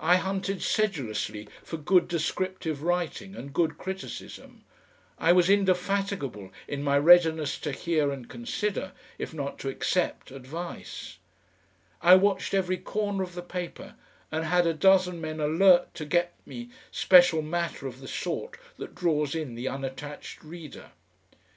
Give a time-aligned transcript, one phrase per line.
[0.00, 4.64] I hunted sedulously for good descriptive writing and good criticism;
[5.20, 11.18] I was indefatigable in my readiness to hear and consider, if not to accept advice;
[12.00, 13.94] I watched every corner of the paper,
[14.32, 18.96] and had a dozen men alert to get me special matter of the sort that
[18.96, 20.90] draws in the unattached reader.